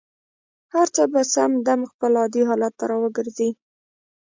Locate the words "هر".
0.73-0.87